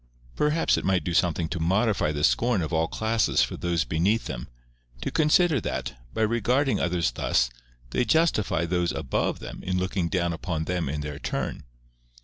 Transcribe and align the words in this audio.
Perhaps 0.35 0.77
it 0.79 0.83
might 0.83 1.03
do 1.03 1.13
something 1.13 1.47
to 1.49 1.59
modify 1.59 2.11
the 2.11 2.23
scorn 2.23 2.63
of 2.63 2.73
all 2.73 2.87
classes 2.87 3.43
for 3.43 3.55
those 3.55 3.83
beneath 3.83 4.25
them, 4.25 4.47
to 5.01 5.11
consider 5.11 5.61
that, 5.61 5.93
by 6.11 6.23
regarding 6.23 6.79
others 6.79 7.11
thus, 7.11 7.51
they 7.91 8.03
justify 8.03 8.65
those 8.65 8.91
above 8.91 9.37
them 9.37 9.61
in 9.61 9.77
looking 9.77 10.09
down 10.09 10.33
upon 10.33 10.63
them 10.63 10.89
in 10.89 11.01
their 11.01 11.19
turn. 11.19 11.65